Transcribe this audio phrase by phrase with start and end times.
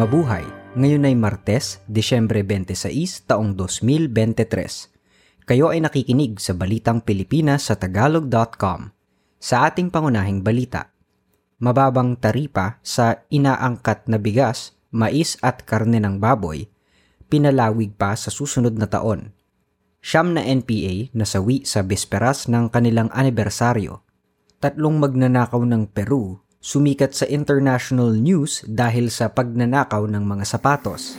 [0.00, 0.48] Mabuhay!
[0.80, 5.44] Ngayon ay Martes, Disyembre 26, taong 2023.
[5.44, 8.96] Kayo ay nakikinig sa Balitang Pilipinas sa Tagalog.com.
[9.36, 10.88] Sa ating pangunahing balita,
[11.60, 16.64] mababang taripa sa inaangkat na bigas, mais at karne ng baboy,
[17.28, 19.36] pinalawig pa sa susunod na taon.
[20.00, 24.00] Siyam na NPA nasawi sa bisperas ng kanilang anibersaryo.
[24.64, 31.16] Tatlong magnanakaw ng Peru sumikat sa international news dahil sa pagnanakaw ng mga sapatos.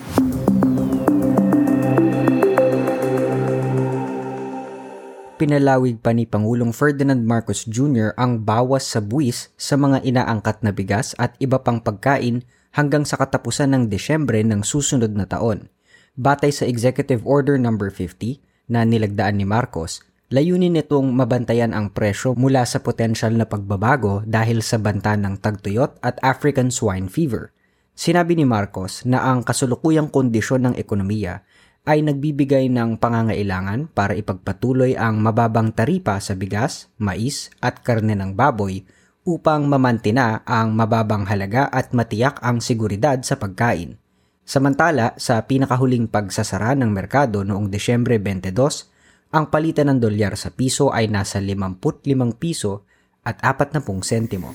[5.41, 8.13] Pinalawig pa ni Pangulong Ferdinand Marcos Jr.
[8.13, 12.45] ang bawas sa buwis sa mga inaangkat na bigas at iba pang pagkain
[12.77, 15.73] hanggang sa katapusan ng Desyembre ng susunod na taon.
[16.13, 17.73] Batay sa Executive Order No.
[17.73, 24.23] 50 na nilagdaan ni Marcos, Layunin nitong mabantayan ang presyo mula sa potensyal na pagbabago
[24.23, 27.51] dahil sa banta ng tagtuyot at African swine fever.
[27.91, 31.43] Sinabi ni Marcos na ang kasulukuyang kondisyon ng ekonomiya
[31.83, 38.31] ay nagbibigay ng pangangailangan para ipagpatuloy ang mababang taripa sa bigas, mais at karne ng
[38.31, 38.87] baboy
[39.27, 43.99] upang mamantina ang mababang halaga at matiyak ang seguridad sa pagkain.
[44.47, 48.90] Samantala, sa pinakahuling pagsasara ng merkado noong Desyembre 22,
[49.31, 52.83] ang palitan ng dolyar sa piso ay nasa 55 piso
[53.23, 54.51] at 40 sentimo.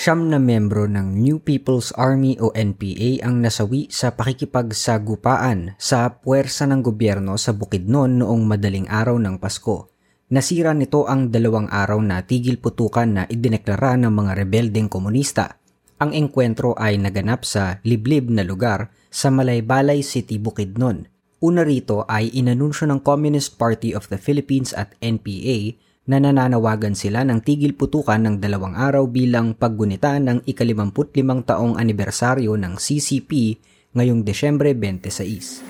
[0.00, 6.64] Siyam na membro ng New People's Army o NPA ang nasawi sa pakikipagsagupaan sa puwersa
[6.72, 9.92] ng gobyerno sa Bukidnon noong madaling araw ng Pasko.
[10.32, 15.60] Nasira nito ang dalawang araw na tigil putukan na idineklara ng mga rebeldeng komunista.
[16.00, 21.10] Ang engkwentro ay naganap sa liblib na lugar sa Malaybalay City, Bukidnon.
[21.42, 25.74] Una rito ay inanunsyo ng Communist Party of the Philippines at NPA
[26.06, 32.54] na nananawagan sila ng tigil putukan ng dalawang araw bilang paggunita ng ikalimamputlimang taong anibersaryo
[32.54, 33.60] ng CCP
[33.94, 35.66] ngayong Desyembre 26.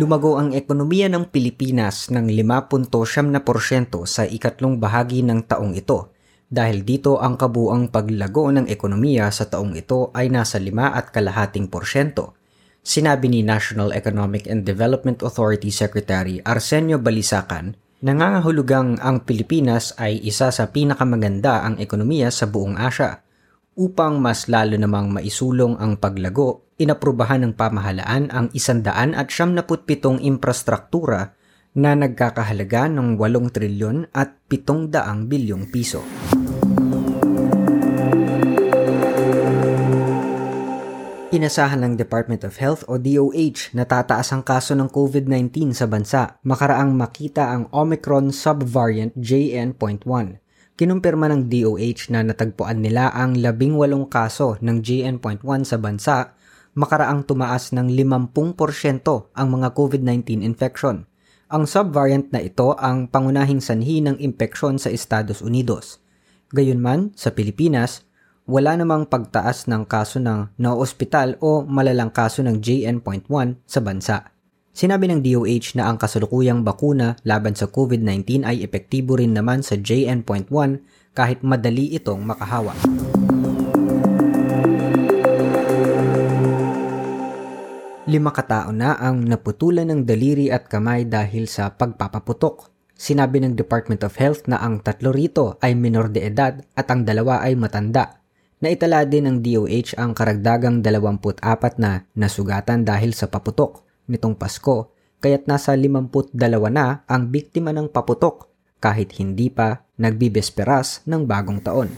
[0.00, 2.88] Lumago ang ekonomiya ng Pilipinas ng 5.7%
[4.08, 6.10] sa ikatlong bahagi ng taong ito
[6.52, 11.72] dahil dito ang kabuang paglago ng ekonomiya sa taong ito ay nasa 5 at kalahating
[11.72, 12.36] porsyento.
[12.84, 17.72] Sinabi ni National Economic and Development Authority Secretary Arsenio Balisacan,
[18.04, 23.24] nangangahulugang ang Pilipinas ay isa sa pinakamaganda ang ekonomiya sa buong Asya.
[23.72, 31.32] Upang mas lalo namang maisulong ang paglago, inaprubahan ng pamahalaan ang 177 infrastruktura
[31.72, 36.21] na nagkakahalaga ng 8 trilyon at 700 bilyong piso.
[41.32, 46.36] Inasahan ng Department of Health o DOH na tataas ang kaso ng COVID-19 sa bansa
[46.44, 50.04] makaraang makita ang Omicron subvariant JN.1.
[50.76, 53.64] Kinumpirma ng DOH na natagpuan nila ang 18
[54.12, 56.36] kaso ng JN.1 sa bansa
[56.76, 58.52] makaraang tumaas ng 50%
[59.32, 61.08] ang mga COVID-19 infection.
[61.48, 65.96] Ang subvariant na ito ang pangunahing sanhi ng impeksyon sa Estados Unidos.
[66.52, 68.04] Gayunman, sa Pilipinas,
[68.42, 74.16] wala namang pagtaas ng kaso ng na-ospital o malalang kaso ng JN.1 sa bansa.
[74.72, 79.78] Sinabi ng DOH na ang kasalukuyang bakuna laban sa COVID-19 ay epektibo rin naman sa
[79.78, 80.50] JN.1
[81.14, 82.74] kahit madali itong makahawa.
[88.10, 92.74] Lima katao na ang naputulan ng daliri at kamay dahil sa pagpapaputok.
[92.98, 97.06] Sinabi ng Department of Health na ang tatlo rito ay minor de edad at ang
[97.06, 98.21] dalawa ay matanda
[98.62, 105.50] Naitala din ng DOH ang karagdagang 24 na nasugatan dahil sa paputok nitong Pasko, kaya't
[105.50, 106.30] nasa 52
[106.70, 108.46] na ang biktima ng paputok
[108.78, 111.90] kahit hindi pa nagbibesperas ng bagong taon.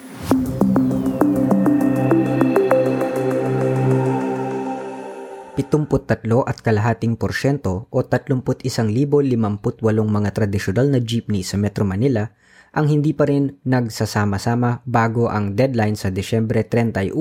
[5.61, 8.73] Pitumput-tatlo at kalahating porsyento o 31,058
[9.85, 12.33] mga tradisyonal na jeepney sa Metro Manila
[12.75, 17.15] ang hindi pa rin nagsasama-sama bago ang deadline sa Desyembre 31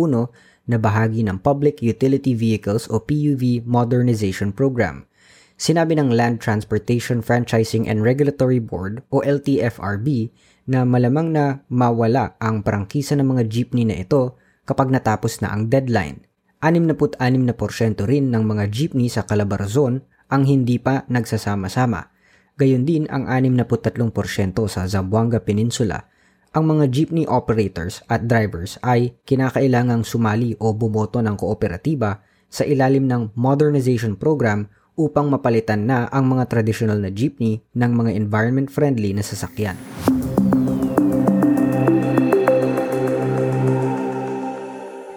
[0.66, 5.06] na bahagi ng Public Utility Vehicles o PUV Modernization Program.
[5.54, 10.34] Sinabi ng Land Transportation Franchising and Regulatory Board o LTFRB
[10.66, 14.34] na malamang na mawala ang prangkisa ng mga jeepney na ito
[14.66, 16.26] kapag natapos na ang deadline.
[16.66, 20.02] 66% rin ng mga jeepney sa Calabarzon
[20.34, 22.13] ang hindi pa nagsasama-sama
[22.54, 24.14] Gayon din ang 63%
[24.70, 26.06] sa Zamboanga Peninsula.
[26.54, 32.22] Ang mga jeepney operators at drivers ay kinakailangang sumali o bumoto ng kooperatiba
[32.54, 38.14] sa ilalim ng Modernization Program upang mapalitan na ang mga traditional na jeepney ng mga
[38.22, 39.74] environment-friendly na sasakyan.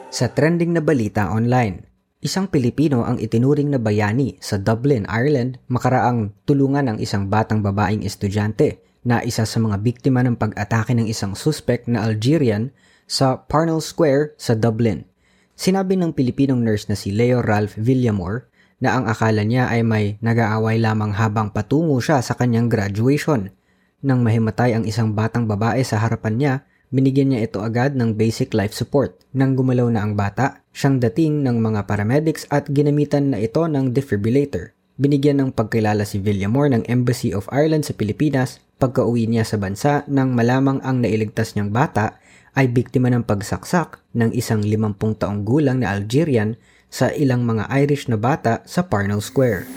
[0.08, 1.84] Sa trending na balita online,
[2.26, 8.02] isang Pilipino ang itinuring na bayani sa Dublin, Ireland makaraang tulungan ang isang batang babaeng
[8.02, 12.74] estudyante na isa sa mga biktima ng pag-atake ng isang suspect na Algerian
[13.06, 15.06] sa Parnell Square sa Dublin.
[15.54, 18.50] Sinabi ng Pilipinong nurse na si Leo Ralph Villamor
[18.82, 23.54] na ang akala niya ay may nag-aaway lamang habang patungo siya sa kanyang graduation.
[24.02, 26.54] Nang mahimatay ang isang batang babae sa harapan niya,
[26.94, 29.18] Binigyan niya ito agad ng basic life support.
[29.34, 33.90] Nang gumalaw na ang bata, siyang dating ng mga paramedics at ginamitan na ito ng
[33.90, 34.70] defibrillator.
[34.94, 40.04] Binigyan ng pagkilala si Villamor ng Embassy of Ireland sa Pilipinas pagka-uwi niya sa bansa
[40.08, 42.20] nang malamang ang nailigtas niyang bata
[42.56, 46.56] ay biktima ng pagsaksak ng isang 50 taong gulang na Algerian
[46.88, 49.68] sa ilang mga Irish na bata sa Parnell Square.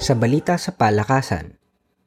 [0.00, 1.59] Sa balita sa palakasan,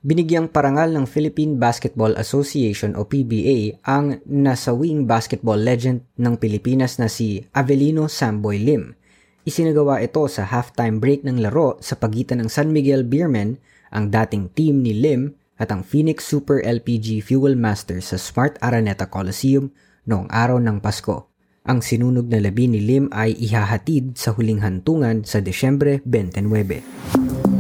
[0.04, 7.08] Binigyang parangal ng Philippine Basketball Association o PBA ang nasawing basketball legend ng Pilipinas na
[7.08, 9.00] si Avelino Samboy Lim.
[9.48, 13.64] Isinagawa ito sa halftime break ng laro sa pagitan ng San Miguel Beermen,
[13.96, 19.08] ang dating team ni Lim at ang Phoenix Super LPG Fuel Masters sa Smart Araneta
[19.08, 19.72] Coliseum
[20.04, 21.32] noong araw ng Pasko.
[21.64, 27.53] Ang sinunog na labi ni Lim ay ihahatid sa huling hantungan sa Desyembre 29.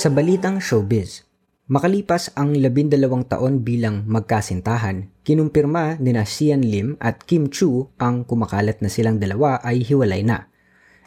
[0.00, 1.28] Sa balitang showbiz,
[1.68, 8.24] makalipas ang labindalawang taon bilang magkasintahan, kinumpirma ni na Sian Lim at Kim Chu ang
[8.24, 10.48] kumakalat na silang dalawa ay hiwalay na.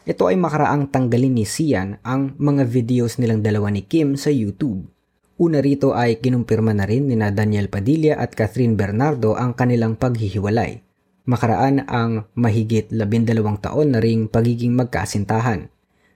[0.06, 4.86] Ito ay makaraang tanggalin ni Sian ang mga videos nilang dalawa ni Kim sa YouTube.
[5.42, 9.98] Una rito ay kinumpirma na rin ni na Daniel Padilla at Catherine Bernardo ang kanilang
[9.98, 10.86] paghihiwalay.
[11.26, 15.73] Makaraan ang mahigit labindalawang taon na ring pagiging magkasintahan.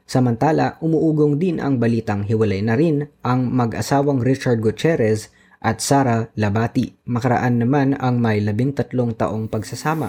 [0.09, 5.29] Samantala, umuugong din ang balitang hiwalay na rin ang mag-asawang Richard Gutierrez
[5.61, 6.97] at Sara Labati.
[7.05, 10.09] Makaraan naman ang may labintatlong taong pagsasama.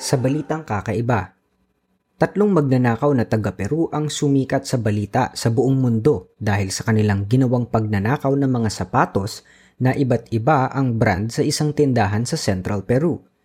[0.00, 1.36] Sa balitang kakaiba,
[2.16, 7.68] tatlong magnanakaw na taga-Peru ang sumikat sa balita sa buong mundo dahil sa kanilang ginawang
[7.68, 9.44] pagnanakaw ng mga sapatos
[9.76, 13.35] na iba't iba ang brand sa isang tindahan sa Central Peru.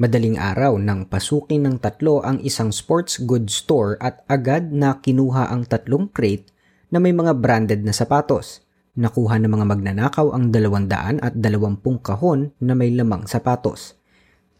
[0.00, 5.52] Madaling araw nang pasukin ng tatlo ang isang sports goods store at agad na kinuha
[5.52, 6.48] ang tatlong crate
[6.88, 8.64] na may mga branded na sapatos.
[8.96, 14.00] Nakuha ng mga magnanakaw ang 200 at 20 kahon na may lamang sapatos.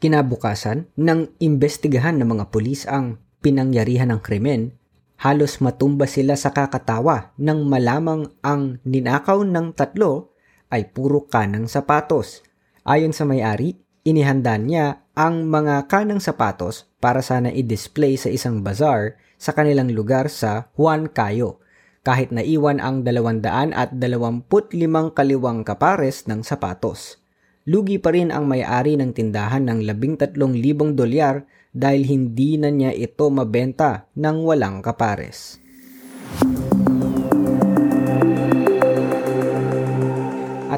[0.04, 4.76] Kinabukasan, nang imbestigahan ng mga pulis ang pinangyarihan ng krimen,
[5.24, 10.36] halos matumba sila sa kakatawa nang malamang ang ninakaw ng tatlo
[10.68, 12.44] ay puro kanang sapatos.
[12.84, 19.20] Ayon sa may-ari, inihanda niya ang mga kanang sapatos para sana i-display sa isang bazaar
[19.40, 21.60] sa kanilang lugar sa Juan Cayo
[22.00, 27.20] kahit naiwan ang 200 at 25 kaliwang kapares ng sapatos.
[27.68, 31.44] Lugi pa rin ang may-ari ng tindahan ng 13,000 dolyar
[31.76, 35.59] dahil hindi na niya ito mabenta ng walang kapares.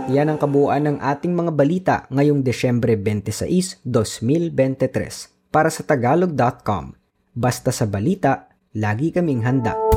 [0.02, 6.98] At yan ang kabuuan ng ating mga balita ngayong Desyembre 26, 2023 para sa tagalog.com.
[7.38, 9.91] Basta sa balita, lagi kaming handa.